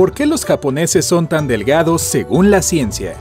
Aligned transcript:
¿Por 0.00 0.14
qué 0.14 0.24
los 0.24 0.46
japoneses 0.46 1.04
son 1.04 1.26
tan 1.26 1.46
delgados 1.46 2.00
según 2.00 2.50
la 2.50 2.62
ciencia? 2.62 3.16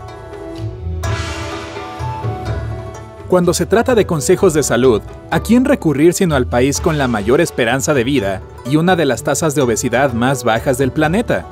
Cuando 3.28 3.54
se 3.54 3.66
trata 3.66 3.96
de 3.96 4.06
consejos 4.06 4.54
de 4.54 4.64
salud, 4.64 5.02
¿a 5.30 5.42
quién 5.42 5.66
recurrir 5.66 6.14
sino 6.14 6.38
al 6.38 6.48
país 6.48 6.80
con 6.80 6.98
la 6.98 7.10
mayor 7.10 7.42
esperanza 7.42 7.94
de 7.94 8.06
vida 8.06 8.42
y 8.66 8.78
una 8.78 8.96
de 8.96 9.04
las 9.04 9.24
tasas 9.24 9.56
de 9.56 9.62
obesidad 9.62 10.14
más 10.14 10.46
bajas 10.46 10.78
del 10.78 10.94
planeta? 10.94 11.50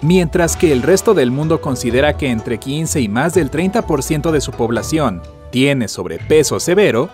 Mientras 0.00 0.56
que 0.56 0.72
el 0.72 0.80
resto 0.80 1.12
del 1.12 1.30
mundo 1.30 1.60
considera 1.60 2.16
que 2.16 2.30
entre 2.30 2.56
15 2.56 3.02
y 3.02 3.08
más 3.10 3.34
del 3.34 3.50
30% 3.50 4.30
de 4.30 4.40
su 4.40 4.52
población 4.52 5.20
tiene 5.50 5.88
sobrepeso 5.88 6.58
severo, 6.58 7.10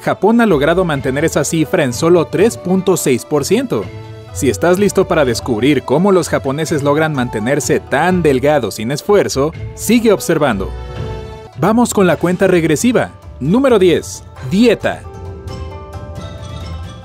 Japón 0.00 0.40
ha 0.40 0.46
logrado 0.46 0.86
mantener 0.86 1.26
esa 1.26 1.44
cifra 1.44 1.84
en 1.84 1.92
solo 1.92 2.30
3.6%. 2.30 4.01
Si 4.32 4.48
estás 4.48 4.78
listo 4.78 5.06
para 5.06 5.26
descubrir 5.26 5.82
cómo 5.82 6.10
los 6.10 6.30
japoneses 6.30 6.82
logran 6.82 7.12
mantenerse 7.12 7.80
tan 7.80 8.22
delgados 8.22 8.76
sin 8.76 8.90
esfuerzo, 8.90 9.52
sigue 9.74 10.10
observando. 10.10 10.70
Vamos 11.58 11.92
con 11.92 12.06
la 12.06 12.16
cuenta 12.16 12.46
regresiva. 12.46 13.10
Número 13.40 13.78
10. 13.78 14.24
Dieta. 14.50 15.02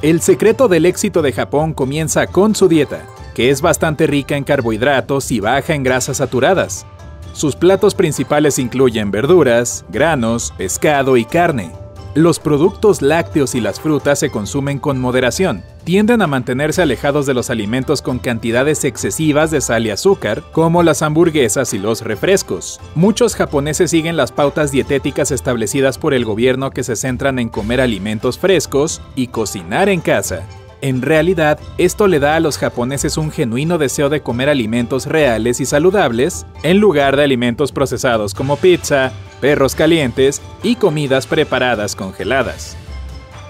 El 0.02 0.22
secreto 0.22 0.70
del 0.70 0.86
éxito 0.86 1.22
de 1.22 1.34
Japón 1.34 1.74
comienza 1.74 2.28
con 2.28 2.56
su 2.56 2.70
dieta, 2.70 3.06
que 3.36 3.50
es 3.50 3.62
bastante 3.62 4.08
rica 4.08 4.38
en 4.38 4.46
carbohidratos 4.46 5.30
y 5.32 5.42
baja 5.42 5.74
en 5.74 5.84
grasas 5.84 6.18
saturadas. 6.18 6.86
Sus 7.34 7.56
platos 7.56 7.94
principales 7.94 8.58
incluyen 8.58 9.12
verduras, 9.12 9.84
granos, 9.90 10.54
pescado 10.58 11.18
y 11.18 11.26
carne. 11.26 11.72
Los 12.18 12.40
productos 12.40 13.04
lácteos 13.04 13.54
y 13.54 13.62
las 13.62 13.80
frutas 13.80 14.18
se 14.18 14.32
consumen 14.32 14.80
con 14.80 15.00
moderación. 15.00 15.64
Tienden 15.84 16.24
a 16.24 16.26
mantenerse 16.26 16.82
alejados 16.82 17.28
de 17.28 17.36
los 17.36 17.52
alimentos 17.52 18.02
con 18.02 18.18
cantidades 18.18 18.86
excesivas 18.86 19.52
de 19.52 19.62
sal 19.62 19.86
y 19.86 19.92
azúcar, 19.92 20.42
como 20.52 20.82
las 20.82 21.04
hamburguesas 21.04 21.76
y 21.76 21.78
los 21.78 22.02
refrescos. 22.02 22.82
Muchos 22.96 23.36
japoneses 23.36 23.92
siguen 23.92 24.18
las 24.18 24.32
pautas 24.32 24.72
dietéticas 24.72 25.30
establecidas 25.30 26.00
por 26.00 26.16
el 26.16 26.26
gobierno 26.26 26.72
que 26.72 26.82
se 26.82 26.96
centran 26.96 27.38
en 27.38 27.50
comer 27.50 27.82
alimentos 27.82 28.40
frescos 28.40 29.00
y 29.16 29.28
cocinar 29.28 29.88
en 29.88 30.02
casa. 30.02 30.42
En 30.82 31.04
realidad, 31.04 31.60
esto 31.78 32.08
le 32.08 32.20
da 32.20 32.36
a 32.36 32.40
los 32.40 32.58
japoneses 32.58 33.18
un 33.18 33.32
genuino 33.32 33.78
deseo 33.78 34.10
de 34.10 34.22
comer 34.22 34.50
alimentos 34.50 35.06
reales 35.06 35.60
y 35.60 35.66
saludables, 35.66 36.48
en 36.64 36.80
lugar 36.80 37.16
de 37.16 37.24
alimentos 37.24 37.72
procesados 37.72 38.36
como 38.36 38.58
pizza, 38.58 39.12
perros 39.40 39.76
calientes 39.76 40.42
y 40.64 40.76
comidas 40.76 41.28
preparadas 41.28 41.96
congeladas. 41.96 42.76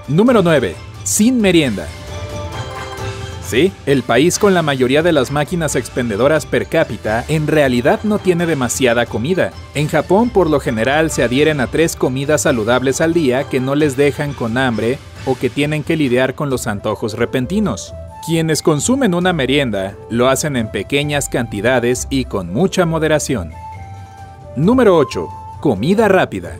Número 0.08 0.42
9. 0.42 0.76
Sin 1.04 1.42
merienda. 1.42 1.88
Sí, 3.48 3.72
el 3.86 4.04
país 4.04 4.40
con 4.40 4.54
la 4.54 4.62
mayoría 4.62 5.02
de 5.02 5.14
las 5.14 5.32
máquinas 5.32 5.78
expendedoras 5.78 6.46
per 6.46 6.68
cápita 6.68 7.24
en 7.30 7.48
realidad 7.48 8.02
no 8.04 8.20
tiene 8.20 8.46
demasiada 8.46 9.06
comida. 9.06 9.54
En 9.74 9.88
Japón 9.88 10.30
por 10.30 10.50
lo 10.50 10.60
general 10.60 11.12
se 11.12 11.24
adhieren 11.24 11.62
a 11.62 11.68
tres 11.68 11.96
comidas 11.96 12.42
saludables 12.42 13.00
al 13.00 13.14
día 13.14 13.46
que 13.46 13.62
no 13.62 13.76
les 13.76 13.96
dejan 13.96 14.34
con 14.34 14.58
hambre 14.58 15.00
o 15.26 15.38
que 15.38 15.50
tienen 15.50 15.86
que 15.86 15.96
lidiar 15.96 16.36
con 16.36 16.50
los 16.50 16.68
antojos 16.68 17.14
repentinos. 17.14 17.94
Quienes 18.26 18.62
consumen 18.62 19.14
una 19.14 19.32
merienda 19.32 19.96
lo 20.10 20.28
hacen 20.28 20.58
en 20.58 20.70
pequeñas 20.70 21.30
cantidades 21.30 22.08
y 22.10 22.26
con 22.26 22.52
mucha 22.52 22.86
moderación. 22.86 23.54
Número 24.58 24.98
8. 24.98 25.37
Comida 25.68 26.08
rápida. 26.08 26.60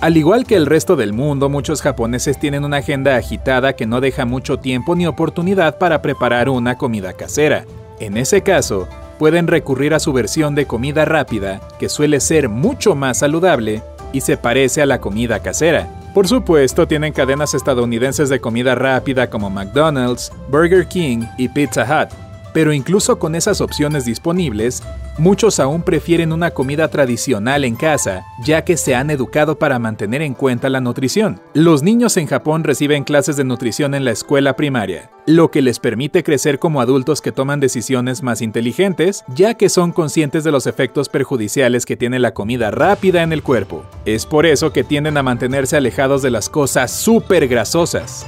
Al 0.00 0.16
igual 0.16 0.46
que 0.46 0.54
el 0.54 0.64
resto 0.64 0.96
del 0.96 1.12
mundo, 1.12 1.50
muchos 1.50 1.82
japoneses 1.82 2.40
tienen 2.40 2.64
una 2.64 2.78
agenda 2.78 3.14
agitada 3.16 3.74
que 3.74 3.84
no 3.84 4.00
deja 4.00 4.24
mucho 4.24 4.58
tiempo 4.58 4.96
ni 4.96 5.06
oportunidad 5.06 5.76
para 5.76 6.00
preparar 6.00 6.48
una 6.48 6.78
comida 6.78 7.12
casera. 7.12 7.66
En 8.00 8.16
ese 8.16 8.40
caso, 8.40 8.88
pueden 9.18 9.48
recurrir 9.48 9.92
a 9.92 10.00
su 10.00 10.14
versión 10.14 10.54
de 10.54 10.64
comida 10.64 11.04
rápida, 11.04 11.60
que 11.78 11.90
suele 11.90 12.20
ser 12.20 12.48
mucho 12.48 12.94
más 12.94 13.18
saludable 13.18 13.82
y 14.10 14.22
se 14.22 14.38
parece 14.38 14.80
a 14.80 14.86
la 14.86 15.02
comida 15.02 15.40
casera. 15.40 15.90
Por 16.14 16.26
supuesto, 16.26 16.88
tienen 16.88 17.12
cadenas 17.12 17.52
estadounidenses 17.52 18.30
de 18.30 18.40
comida 18.40 18.74
rápida 18.74 19.28
como 19.28 19.50
McDonald's, 19.50 20.32
Burger 20.48 20.86
King 20.86 21.26
y 21.36 21.50
Pizza 21.50 21.82
Hut, 21.84 22.27
pero 22.58 22.72
incluso 22.72 23.20
con 23.20 23.36
esas 23.36 23.60
opciones 23.60 24.04
disponibles, 24.04 24.82
muchos 25.16 25.60
aún 25.60 25.82
prefieren 25.82 26.32
una 26.32 26.50
comida 26.50 26.88
tradicional 26.88 27.64
en 27.64 27.76
casa, 27.76 28.24
ya 28.42 28.64
que 28.64 28.76
se 28.76 28.96
han 28.96 29.10
educado 29.10 29.60
para 29.60 29.78
mantener 29.78 30.22
en 30.22 30.34
cuenta 30.34 30.68
la 30.68 30.80
nutrición. 30.80 31.40
Los 31.54 31.84
niños 31.84 32.16
en 32.16 32.26
Japón 32.26 32.64
reciben 32.64 33.04
clases 33.04 33.36
de 33.36 33.44
nutrición 33.44 33.94
en 33.94 34.04
la 34.04 34.10
escuela 34.10 34.56
primaria, 34.56 35.08
lo 35.24 35.52
que 35.52 35.62
les 35.62 35.78
permite 35.78 36.24
crecer 36.24 36.58
como 36.58 36.80
adultos 36.80 37.20
que 37.20 37.30
toman 37.30 37.60
decisiones 37.60 38.24
más 38.24 38.42
inteligentes, 38.42 39.22
ya 39.28 39.54
que 39.54 39.68
son 39.68 39.92
conscientes 39.92 40.42
de 40.42 40.50
los 40.50 40.66
efectos 40.66 41.08
perjudiciales 41.08 41.86
que 41.86 41.96
tiene 41.96 42.18
la 42.18 42.34
comida 42.34 42.72
rápida 42.72 43.22
en 43.22 43.32
el 43.32 43.44
cuerpo. 43.44 43.84
Es 44.04 44.26
por 44.26 44.46
eso 44.46 44.72
que 44.72 44.82
tienden 44.82 45.16
a 45.16 45.22
mantenerse 45.22 45.76
alejados 45.76 46.22
de 46.22 46.32
las 46.32 46.48
cosas 46.48 46.90
súper 46.90 47.46
grasosas. 47.46 48.26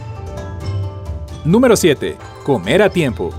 Número 1.44 1.74
7. 1.74 2.16
Comer 2.44 2.82
a 2.82 2.91
tiempo. 2.91 3.34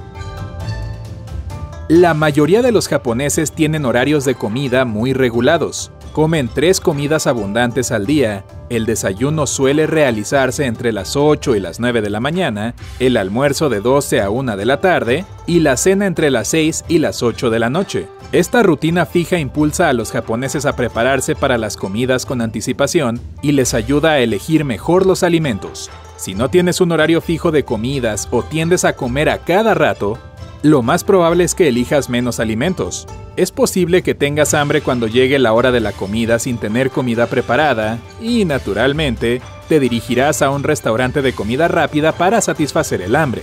La 1.94 2.14
mayoría 2.14 2.62
de 2.62 2.72
los 2.72 2.88
japoneses 2.88 3.52
tienen 3.52 3.84
horarios 3.84 4.24
de 4.24 4.34
comida 4.34 4.86
muy 4.86 5.12
regulados. 5.12 5.92
Comen 6.14 6.48
tres 6.48 6.80
comidas 6.80 7.28
abundantes 7.28 7.92
al 7.92 8.06
día, 8.06 8.46
el 8.70 8.86
desayuno 8.86 9.46
suele 9.46 9.88
realizarse 9.88 10.68
entre 10.68 10.94
las 10.94 11.18
8 11.18 11.58
y 11.58 11.60
las 11.60 11.82
9 11.82 12.02
de 12.02 12.10
la 12.10 12.22
mañana, 12.22 12.76
el 13.00 13.18
almuerzo 13.18 13.68
de 13.68 13.82
12 13.82 14.22
a 14.22 14.30
1 14.30 14.56
de 14.56 14.66
la 14.66 14.80
tarde 14.80 15.26
y 15.46 15.60
la 15.60 15.76
cena 15.76 16.06
entre 16.06 16.32
las 16.32 16.48
6 16.48 16.86
y 16.88 17.00
las 17.00 17.22
8 17.22 17.50
de 17.50 17.60
la 17.60 17.70
noche. 17.70 18.08
Esta 18.32 18.64
rutina 18.64 19.06
fija 19.06 19.38
impulsa 19.38 19.90
a 19.90 19.94
los 19.94 20.14
japoneses 20.14 20.66
a 20.66 20.78
prepararse 20.78 21.36
para 21.36 21.58
las 21.58 21.76
comidas 21.76 22.26
con 22.26 22.40
anticipación 22.40 23.20
y 23.42 23.52
les 23.52 23.74
ayuda 23.74 24.12
a 24.12 24.20
elegir 24.20 24.64
mejor 24.64 25.06
los 25.06 25.24
alimentos. 25.24 25.92
Si 26.16 26.36
no 26.36 26.50
tienes 26.50 26.80
un 26.80 26.94
horario 26.94 27.20
fijo 27.20 27.52
de 27.52 27.66
comidas 27.66 28.30
o 28.32 28.44
tiendes 28.44 28.86
a 28.86 28.94
comer 28.94 29.28
a 29.28 29.40
cada 29.40 29.74
rato, 29.74 30.18
lo 30.64 30.84
más 30.84 31.04
probable 31.04 31.44
es 31.44 31.56
que 31.56 31.68
elijas 31.68 32.10
menos 32.10 32.40
alimentos. 32.40 33.08
Es 33.36 33.52
posible 33.52 34.04
que 34.04 34.14
tengas 34.14 34.54
hambre 34.54 34.82
cuando 34.82 35.08
llegue 35.08 35.40
la 35.40 35.54
hora 35.54 35.72
de 35.72 35.80
la 35.80 35.92
comida 35.92 36.38
sin 36.38 36.58
tener 36.58 36.92
comida 36.92 37.26
preparada 37.26 37.98
y, 38.22 38.46
naturalmente, 38.46 39.42
te 39.68 39.80
dirigirás 39.80 40.44
a 40.44 40.52
un 40.52 40.64
restaurante 40.64 41.24
de 41.24 41.34
comida 41.34 41.68
rápida 41.68 42.12
para 42.12 42.42
satisfacer 42.42 43.02
el 43.02 43.16
hambre. 43.16 43.42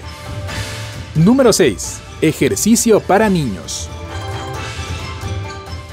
Número 1.17 1.53
6. 1.53 2.01
Ejercicio 2.21 3.01
para 3.01 3.29
niños. 3.29 3.89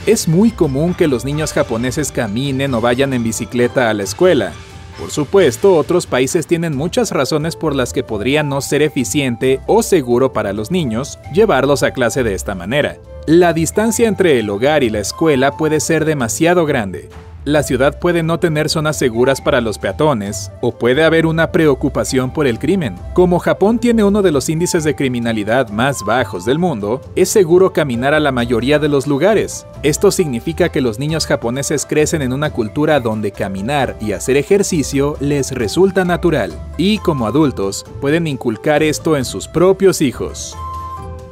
Es 0.05 0.27
muy 0.27 0.51
común 0.51 0.93
que 0.93 1.07
los 1.07 1.25
niños 1.25 1.53
japoneses 1.53 2.11
caminen 2.11 2.75
o 2.75 2.81
vayan 2.81 3.13
en 3.13 3.23
bicicleta 3.23 3.89
a 3.89 3.93
la 3.95 4.03
escuela, 4.03 4.53
por 4.97 5.11
supuesto, 5.11 5.75
otros 5.75 6.07
países 6.07 6.47
tienen 6.47 6.75
muchas 6.75 7.11
razones 7.11 7.55
por 7.55 7.75
las 7.75 7.93
que 7.93 8.03
podría 8.03 8.43
no 8.43 8.61
ser 8.61 8.81
eficiente 8.81 9.59
o 9.67 9.83
seguro 9.83 10.31
para 10.33 10.53
los 10.53 10.71
niños 10.71 11.19
llevarlos 11.33 11.83
a 11.83 11.91
clase 11.91 12.23
de 12.23 12.33
esta 12.33 12.55
manera. 12.55 12.97
La 13.27 13.53
distancia 13.53 14.07
entre 14.07 14.39
el 14.39 14.49
hogar 14.49 14.83
y 14.83 14.89
la 14.89 14.99
escuela 14.99 15.57
puede 15.57 15.79
ser 15.79 16.05
demasiado 16.05 16.65
grande, 16.65 17.09
la 17.45 17.61
ciudad 17.61 17.99
puede 17.99 18.23
no 18.23 18.39
tener 18.39 18.69
zonas 18.69 18.97
seguras 18.97 19.39
para 19.39 19.61
los 19.61 19.77
peatones, 19.77 20.51
o 20.61 20.71
puede 20.71 21.03
haber 21.03 21.27
una 21.27 21.51
preocupación 21.51 22.31
por 22.31 22.47
el 22.47 22.57
crimen. 22.57 22.95
Como 23.13 23.37
Japón 23.37 23.77
tiene 23.77 24.03
uno 24.03 24.23
de 24.23 24.31
los 24.31 24.49
índices 24.49 24.83
de 24.83 24.95
criminalidad 24.95 25.69
más 25.69 26.03
bajos 26.03 26.43
del 26.43 26.57
mundo, 26.57 27.01
es 27.15 27.29
seguro 27.29 27.71
caminar 27.71 28.15
a 28.15 28.19
la 28.19 28.31
mayoría 28.31 28.79
de 28.79 28.89
los 28.89 29.05
lugares. 29.05 29.67
Esto 29.83 30.09
significa 30.11 30.69
que 30.69 30.81
los 30.81 30.97
niños 30.97 31.27
japoneses 31.27 31.85
crecen 31.85 32.23
en 32.23 32.33
una 32.33 32.49
cultura 32.49 32.99
donde 32.99 33.31
caminar 33.31 33.95
y 34.01 34.13
hacer 34.13 34.37
ejercicio 34.37 35.15
les 35.19 35.51
resulta 35.51 36.03
natural, 36.03 36.51
y 36.77 36.97
como 36.97 37.27
adultos 37.27 37.85
pueden 38.01 38.25
inculcar 38.25 38.81
esto 38.81 39.15
en 39.15 39.23
sus 39.23 39.47
propios 39.47 40.01
hijos. 40.01 40.57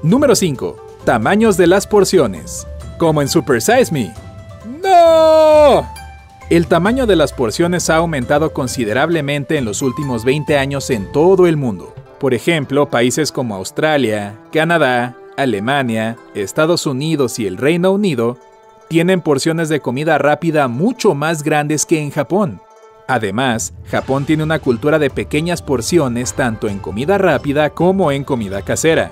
Número 0.04 0.36
5. 0.36 0.78
Tamaños 1.06 1.58
de 1.58 1.66
las 1.66 1.88
porciones. 1.88 2.68
Como 3.00 3.22
en 3.22 3.28
Super 3.28 3.62
Size 3.62 3.92
Me. 3.92 4.14
¡No! 4.82 5.93
El 6.54 6.68
tamaño 6.68 7.08
de 7.08 7.16
las 7.16 7.34
porciones 7.34 7.90
ha 7.90 7.96
aumentado 7.96 8.54
considerablemente 8.54 9.58
en 9.58 9.66
los 9.66 9.82
últimos 9.82 10.24
20 10.24 10.56
años 10.56 10.92
en 10.92 11.12
todo 11.12 11.48
el 11.48 11.58
mundo. 11.58 11.96
Por 12.20 12.36
ejemplo, 12.36 12.92
países 12.92 13.32
como 13.32 13.56
Australia, 13.56 14.38
Canadá, 14.52 15.18
Alemania, 15.36 16.16
Estados 16.36 16.86
Unidos 16.86 17.40
y 17.40 17.48
el 17.48 17.58
Reino 17.58 17.92
Unido 17.92 18.38
tienen 18.88 19.22
porciones 19.22 19.68
de 19.68 19.80
comida 19.80 20.20
rápida 20.20 20.68
mucho 20.68 21.16
más 21.16 21.42
grandes 21.42 21.88
que 21.88 22.00
en 22.00 22.12
Japón. 22.12 22.62
Además, 23.08 23.74
Japón 23.90 24.26
tiene 24.26 24.44
una 24.44 24.60
cultura 24.60 25.00
de 25.00 25.10
pequeñas 25.10 25.64
porciones 25.64 26.36
tanto 26.36 26.70
en 26.70 26.78
comida 26.78 27.18
rápida 27.18 27.72
como 27.72 28.12
en 28.12 28.24
comida 28.24 28.62
casera. 28.62 29.10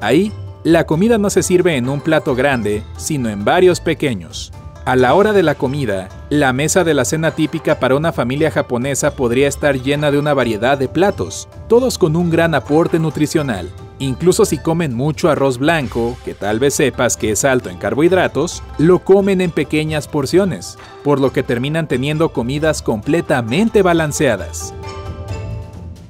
Ahí, 0.00 0.32
la 0.64 0.84
comida 0.84 1.18
no 1.18 1.28
se 1.28 1.42
sirve 1.42 1.76
en 1.76 1.90
un 1.90 2.00
plato 2.00 2.34
grande, 2.34 2.82
sino 2.96 3.28
en 3.28 3.44
varios 3.44 3.78
pequeños. 3.78 4.54
A 4.84 4.96
la 4.96 5.14
hora 5.14 5.32
de 5.32 5.44
la 5.44 5.54
comida, 5.54 6.08
la 6.28 6.52
mesa 6.52 6.82
de 6.82 6.92
la 6.92 7.04
cena 7.04 7.30
típica 7.30 7.78
para 7.78 7.94
una 7.94 8.10
familia 8.10 8.50
japonesa 8.50 9.14
podría 9.14 9.46
estar 9.46 9.80
llena 9.80 10.10
de 10.10 10.18
una 10.18 10.34
variedad 10.34 10.76
de 10.76 10.88
platos, 10.88 11.48
todos 11.68 11.98
con 11.98 12.16
un 12.16 12.30
gran 12.30 12.52
aporte 12.56 12.98
nutricional. 12.98 13.70
Incluso 14.00 14.44
si 14.44 14.58
comen 14.58 14.92
mucho 14.92 15.30
arroz 15.30 15.58
blanco, 15.58 16.16
que 16.24 16.34
tal 16.34 16.58
vez 16.58 16.74
sepas 16.74 17.16
que 17.16 17.30
es 17.30 17.44
alto 17.44 17.70
en 17.70 17.78
carbohidratos, 17.78 18.64
lo 18.78 18.98
comen 18.98 19.40
en 19.40 19.52
pequeñas 19.52 20.08
porciones, 20.08 20.76
por 21.04 21.20
lo 21.20 21.32
que 21.32 21.44
terminan 21.44 21.86
teniendo 21.86 22.32
comidas 22.32 22.82
completamente 22.82 23.82
balanceadas. 23.82 24.74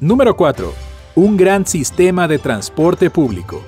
Número 0.01 0.35
4. 0.35 0.73
Un 1.17 1.37
gran 1.37 1.67
sistema 1.67 2.27
de 2.27 2.39
transporte 2.39 3.11
público. 3.11 3.63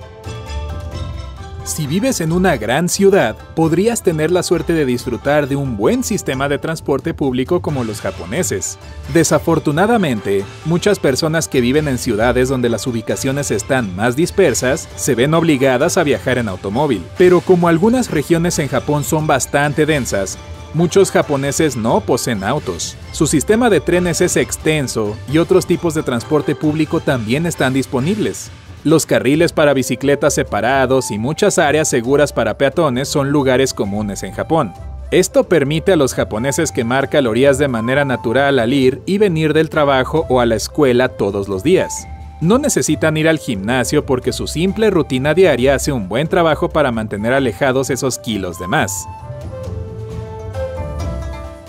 Si 1.64 1.86
vives 1.86 2.20
en 2.20 2.32
una 2.32 2.58
gran 2.58 2.90
ciudad, 2.90 3.36
podrías 3.56 4.02
tener 4.02 4.30
la 4.30 4.42
suerte 4.42 4.74
de 4.74 4.84
disfrutar 4.84 5.48
de 5.48 5.56
un 5.56 5.78
buen 5.78 6.04
sistema 6.04 6.46
de 6.46 6.58
transporte 6.58 7.14
público 7.14 7.62
como 7.62 7.84
los 7.84 8.02
japoneses. 8.02 8.78
Desafortunadamente, 9.14 10.44
muchas 10.66 10.98
personas 10.98 11.48
que 11.48 11.62
viven 11.62 11.88
en 11.88 11.96
ciudades 11.96 12.50
donde 12.50 12.68
las 12.68 12.86
ubicaciones 12.86 13.50
están 13.50 13.96
más 13.96 14.14
dispersas 14.14 14.90
se 14.96 15.14
ven 15.14 15.32
obligadas 15.32 15.96
a 15.96 16.04
viajar 16.04 16.36
en 16.36 16.48
automóvil. 16.48 17.02
Pero 17.16 17.40
como 17.40 17.66
algunas 17.66 18.10
regiones 18.10 18.58
en 18.58 18.68
Japón 18.68 19.02
son 19.02 19.26
bastante 19.26 19.86
densas, 19.86 20.38
Muchos 20.74 21.12
japoneses 21.12 21.76
no 21.76 22.00
poseen 22.00 22.42
autos. 22.42 22.96
Su 23.12 23.28
sistema 23.28 23.70
de 23.70 23.78
trenes 23.78 24.20
es 24.20 24.36
extenso 24.36 25.16
y 25.32 25.38
otros 25.38 25.66
tipos 25.66 25.94
de 25.94 26.02
transporte 26.02 26.56
público 26.56 26.98
también 26.98 27.46
están 27.46 27.72
disponibles. 27.72 28.50
Los 28.84 29.06
carriles 29.06 29.54
para 29.54 29.72
bicicletas 29.72 30.34
separados 30.34 31.10
y 31.10 31.18
muchas 31.18 31.58
áreas 31.58 31.88
seguras 31.88 32.34
para 32.34 32.58
peatones 32.58 33.08
son 33.08 33.30
lugares 33.30 33.72
comunes 33.72 34.22
en 34.22 34.32
Japón. 34.32 34.74
Esto 35.10 35.44
permite 35.44 35.92
a 35.92 35.96
los 35.96 36.12
japoneses 36.12 36.70
quemar 36.70 37.08
calorías 37.08 37.56
de 37.56 37.66
manera 37.66 38.04
natural 38.04 38.58
al 38.58 38.74
ir 38.74 39.00
y 39.06 39.16
venir 39.16 39.54
del 39.54 39.70
trabajo 39.70 40.26
o 40.28 40.38
a 40.38 40.44
la 40.44 40.56
escuela 40.56 41.08
todos 41.08 41.48
los 41.48 41.62
días. 41.62 42.06
No 42.42 42.58
necesitan 42.58 43.16
ir 43.16 43.26
al 43.26 43.38
gimnasio 43.38 44.04
porque 44.04 44.34
su 44.34 44.46
simple 44.46 44.90
rutina 44.90 45.32
diaria 45.32 45.76
hace 45.76 45.90
un 45.90 46.06
buen 46.06 46.28
trabajo 46.28 46.68
para 46.68 46.92
mantener 46.92 47.32
alejados 47.32 47.88
esos 47.88 48.18
kilos 48.18 48.58
de 48.58 48.68
más. 48.68 49.06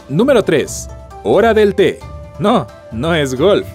Número 0.10 0.44
3. 0.44 0.90
Hora 1.24 1.54
del 1.54 1.76
té. 1.76 2.00
No, 2.40 2.68
no 2.92 3.16
es 3.16 3.36
golf. 3.36 3.68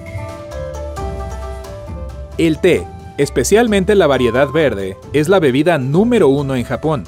El 2.37 2.59
té 2.59 2.87
especialmente 3.23 3.95
la 3.95 4.07
variedad 4.07 4.49
verde, 4.51 4.97
es 5.13 5.29
la 5.29 5.41
bebida 5.41 5.79
número 5.79 6.29
uno 6.29 6.57
en 6.57 6.65
Japón. 6.65 7.05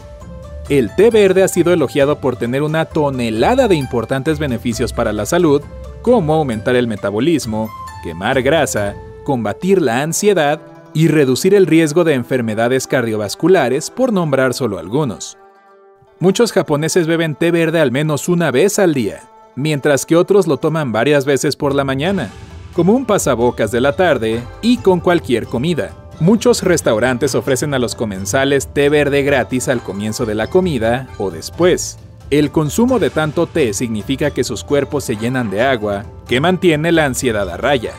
El 0.68 0.94
té 0.94 1.10
verde 1.10 1.42
ha 1.42 1.48
sido 1.48 1.72
elogiado 1.72 2.20
por 2.20 2.36
tener 2.36 2.62
una 2.62 2.84
tonelada 2.84 3.66
de 3.66 3.76
importantes 3.76 4.38
beneficios 4.38 4.92
para 4.92 5.12
la 5.12 5.26
salud, 5.26 5.62
como 6.02 6.34
aumentar 6.34 6.76
el 6.76 6.86
metabolismo, 6.86 7.70
quemar 8.02 8.42
grasa, 8.42 8.94
combatir 9.24 9.80
la 9.80 10.02
ansiedad 10.02 10.60
y 10.94 11.08
reducir 11.08 11.54
el 11.54 11.66
riesgo 11.66 12.04
de 12.04 12.14
enfermedades 12.14 12.86
cardiovasculares, 12.86 13.90
por 13.90 14.12
nombrar 14.12 14.52
solo 14.54 14.78
algunos. 14.78 15.38
Muchos 16.20 16.52
japoneses 16.52 17.06
beben 17.06 17.34
té 17.34 17.50
verde 17.50 17.80
al 17.80 17.90
menos 17.90 18.28
una 18.28 18.50
vez 18.50 18.78
al 18.78 18.94
día, 18.94 19.28
mientras 19.56 20.06
que 20.06 20.16
otros 20.16 20.46
lo 20.46 20.58
toman 20.58 20.92
varias 20.92 21.24
veces 21.24 21.56
por 21.56 21.74
la 21.74 21.84
mañana, 21.84 22.30
como 22.74 22.92
un 22.92 23.06
pasabocas 23.06 23.70
de 23.70 23.80
la 23.80 23.94
tarde 23.96 24.42
y 24.60 24.78
con 24.78 25.00
cualquier 25.00 25.46
comida. 25.46 26.01
Muchos 26.22 26.62
restaurantes 26.62 27.34
ofrecen 27.34 27.74
a 27.74 27.80
los 27.80 27.96
comensales 27.96 28.68
té 28.68 28.88
verde 28.88 29.24
gratis 29.24 29.66
al 29.66 29.82
comienzo 29.82 30.24
de 30.24 30.36
la 30.36 30.46
comida 30.46 31.08
o 31.18 31.32
después. 31.32 31.98
El 32.30 32.52
consumo 32.52 33.00
de 33.00 33.10
tanto 33.10 33.48
té 33.48 33.74
significa 33.74 34.30
que 34.30 34.44
sus 34.44 34.62
cuerpos 34.62 35.02
se 35.02 35.16
llenan 35.16 35.50
de 35.50 35.62
agua, 35.62 36.04
que 36.28 36.40
mantiene 36.40 36.92
la 36.92 37.06
ansiedad 37.06 37.50
a 37.50 37.56
raya. 37.56 37.90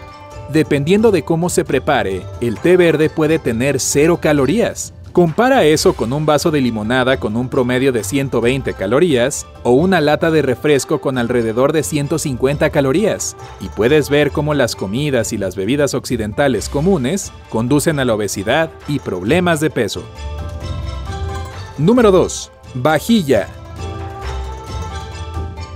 Dependiendo 0.54 1.12
de 1.12 1.26
cómo 1.26 1.50
se 1.50 1.66
prepare, 1.66 2.22
el 2.40 2.58
té 2.60 2.78
verde 2.78 3.10
puede 3.10 3.40
tener 3.40 3.82
cero 3.82 4.20
calorías, 4.22 4.93
Compara 5.14 5.64
eso 5.64 5.94
con 5.94 6.12
un 6.12 6.26
vaso 6.26 6.50
de 6.50 6.60
limonada 6.60 7.18
con 7.18 7.38
un 7.38 7.48
promedio 7.48 7.92
de 7.92 8.04
120 8.04 8.74
calorías 8.74 9.46
o 9.62 9.70
una 9.70 10.02
lata 10.02 10.32
de 10.32 10.42
refresco 10.42 11.02
con 11.02 11.20
alrededor 11.20 11.72
de 11.72 11.84
150 11.84 12.72
calorías, 12.72 13.38
y 13.62 13.70
puedes 13.70 14.10
ver 14.10 14.32
cómo 14.32 14.56
las 14.56 14.76
comidas 14.76 15.32
y 15.32 15.38
las 15.38 15.56
bebidas 15.56 15.94
occidentales 15.94 16.68
comunes 16.68 17.32
conducen 17.50 18.00
a 18.00 18.06
la 18.06 18.16
obesidad 18.16 18.72
y 18.88 18.98
problemas 18.98 19.60
de 19.60 19.70
peso. 19.70 20.04
Número 21.78 22.10
2. 22.10 22.52
Vajilla. 22.74 23.50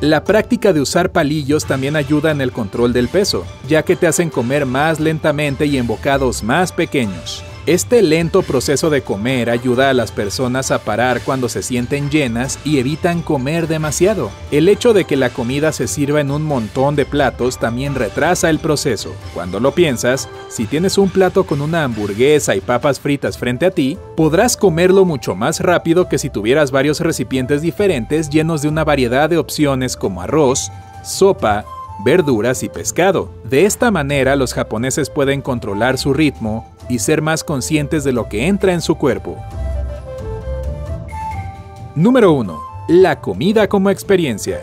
La 0.01 0.23
práctica 0.23 0.73
de 0.73 0.81
usar 0.81 1.11
palillos 1.11 1.65
también 1.65 1.95
ayuda 1.95 2.31
en 2.31 2.41
el 2.41 2.51
control 2.51 2.91
del 2.91 3.07
peso, 3.07 3.45
ya 3.67 3.83
que 3.83 3.95
te 3.95 4.07
hacen 4.07 4.31
comer 4.31 4.65
más 4.65 4.99
lentamente 4.99 5.67
y 5.67 5.77
en 5.77 5.85
bocados 5.85 6.41
más 6.41 6.71
pequeños. 6.71 7.43
Este 7.67 8.01
lento 8.01 8.43
proceso 8.43 8.89
de 8.89 9.01
comer 9.01 9.49
ayuda 9.49 9.89
a 9.89 9.93
las 9.93 10.13
personas 10.13 10.71
a 10.71 10.79
parar 10.79 11.19
cuando 11.19 11.49
se 11.49 11.61
sienten 11.61 12.09
llenas 12.09 12.57
y 12.63 12.79
evitan 12.79 13.21
comer 13.21 13.67
demasiado. 13.67 14.31
El 14.51 14.69
hecho 14.69 14.93
de 14.93 15.03
que 15.03 15.17
la 15.17 15.31
comida 15.31 15.73
se 15.73 15.89
sirva 15.89 16.21
en 16.21 16.31
un 16.31 16.43
montón 16.43 16.95
de 16.95 17.05
platos 17.05 17.57
también 17.57 17.93
retrasa 17.93 18.49
el 18.49 18.59
proceso. 18.59 19.13
Cuando 19.33 19.59
lo 19.59 19.73
piensas, 19.73 20.29
si 20.47 20.65
tienes 20.65 20.97
un 20.97 21.09
plato 21.09 21.43
con 21.43 21.59
una 21.59 21.83
hamburguesa 21.83 22.55
y 22.55 22.61
papas 22.61 23.01
fritas 23.01 23.37
frente 23.37 23.65
a 23.65 23.71
ti, 23.71 23.97
podrás 24.15 24.55
comerlo 24.55 25.03
mucho 25.03 25.35
más 25.35 25.59
rápido 25.59 26.07
que 26.07 26.19
si 26.19 26.29
tuvieras 26.29 26.71
varios 26.71 27.01
recipientes 27.01 27.61
diferentes 27.61 28.29
llenos 28.29 28.61
de 28.61 28.69
una 28.69 28.85
variedad 28.85 29.29
de 29.29 29.39
opciones 29.39 29.97
como 29.97 30.21
arroz, 30.21 30.71
sopa, 31.03 31.65
verduras 32.05 32.63
y 32.63 32.69
pescado. 32.69 33.29
De 33.43 33.65
esta 33.65 33.91
manera 33.91 34.37
los 34.37 34.53
japoneses 34.53 35.09
pueden 35.09 35.41
controlar 35.41 35.97
su 35.97 36.13
ritmo 36.13 36.76
y 36.89 36.99
ser 36.99 37.21
más 37.21 37.43
conscientes 37.43 38.03
de 38.03 38.13
lo 38.13 38.29
que 38.29 38.47
entra 38.47 38.73
en 38.73 38.81
su 38.81 38.95
cuerpo. 38.95 39.37
Número 41.95 42.31
1. 42.33 42.59
La 42.89 43.19
comida 43.19 43.67
como 43.67 43.89
experiencia. 43.89 44.61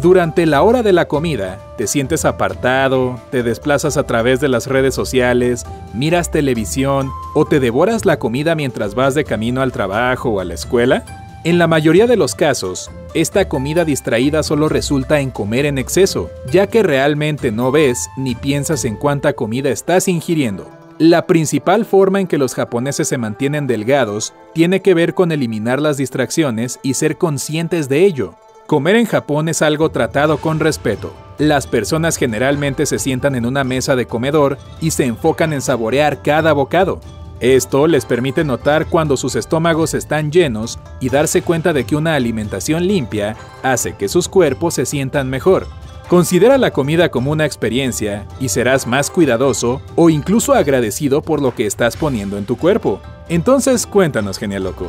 Durante 0.00 0.46
la 0.46 0.62
hora 0.62 0.84
de 0.84 0.92
la 0.92 1.08
comida, 1.08 1.58
te 1.76 1.88
sientes 1.88 2.24
apartado, 2.24 3.18
te 3.32 3.42
desplazas 3.42 3.96
a 3.96 4.04
través 4.04 4.38
de 4.38 4.48
las 4.48 4.68
redes 4.68 4.94
sociales, 4.94 5.66
miras 5.92 6.30
televisión 6.30 7.10
o 7.34 7.46
te 7.46 7.58
devoras 7.58 8.04
la 8.04 8.20
comida 8.20 8.54
mientras 8.54 8.94
vas 8.94 9.16
de 9.16 9.24
camino 9.24 9.60
al 9.60 9.72
trabajo 9.72 10.30
o 10.30 10.40
a 10.40 10.44
la 10.44 10.54
escuela? 10.54 11.17
En 11.44 11.58
la 11.58 11.68
mayoría 11.68 12.08
de 12.08 12.16
los 12.16 12.34
casos, 12.34 12.90
esta 13.14 13.48
comida 13.48 13.84
distraída 13.84 14.42
solo 14.42 14.68
resulta 14.68 15.20
en 15.20 15.30
comer 15.30 15.66
en 15.66 15.78
exceso, 15.78 16.30
ya 16.50 16.66
que 16.66 16.82
realmente 16.82 17.52
no 17.52 17.70
ves 17.70 18.08
ni 18.16 18.34
piensas 18.34 18.84
en 18.84 18.96
cuánta 18.96 19.34
comida 19.34 19.70
estás 19.70 20.08
ingiriendo. 20.08 20.68
La 20.98 21.26
principal 21.26 21.84
forma 21.84 22.20
en 22.20 22.26
que 22.26 22.38
los 22.38 22.56
japoneses 22.56 23.06
se 23.06 23.18
mantienen 23.18 23.68
delgados 23.68 24.34
tiene 24.52 24.82
que 24.82 24.94
ver 24.94 25.14
con 25.14 25.30
eliminar 25.30 25.80
las 25.80 25.96
distracciones 25.96 26.80
y 26.82 26.94
ser 26.94 27.18
conscientes 27.18 27.88
de 27.88 28.04
ello. 28.04 28.34
Comer 28.66 28.96
en 28.96 29.06
Japón 29.06 29.48
es 29.48 29.62
algo 29.62 29.90
tratado 29.90 30.38
con 30.38 30.58
respeto. 30.58 31.12
Las 31.38 31.68
personas 31.68 32.16
generalmente 32.16 32.84
se 32.84 32.98
sientan 32.98 33.36
en 33.36 33.46
una 33.46 33.62
mesa 33.62 33.94
de 33.94 34.06
comedor 34.06 34.58
y 34.80 34.90
se 34.90 35.04
enfocan 35.04 35.52
en 35.52 35.62
saborear 35.62 36.20
cada 36.20 36.52
bocado. 36.52 37.00
Esto 37.40 37.86
les 37.86 38.04
permite 38.04 38.42
notar 38.42 38.86
cuando 38.86 39.16
sus 39.16 39.36
estómagos 39.36 39.94
están 39.94 40.32
llenos 40.32 40.80
y 40.98 41.08
darse 41.08 41.42
cuenta 41.42 41.72
de 41.72 41.84
que 41.84 41.94
una 41.94 42.14
alimentación 42.16 42.86
limpia 42.86 43.36
hace 43.62 43.94
que 43.94 44.08
sus 44.08 44.28
cuerpos 44.28 44.74
se 44.74 44.86
sientan 44.86 45.30
mejor. 45.30 45.68
Considera 46.08 46.58
la 46.58 46.72
comida 46.72 47.10
como 47.10 47.30
una 47.30 47.46
experiencia 47.46 48.26
y 48.40 48.48
serás 48.48 48.86
más 48.86 49.10
cuidadoso 49.10 49.80
o 49.94 50.10
incluso 50.10 50.52
agradecido 50.54 51.22
por 51.22 51.40
lo 51.40 51.54
que 51.54 51.66
estás 51.66 51.96
poniendo 51.96 52.38
en 52.38 52.44
tu 52.46 52.56
cuerpo. 52.56 53.00
Entonces 53.28 53.86
cuéntanos, 53.86 54.38
genial 54.38 54.64
loco, 54.64 54.88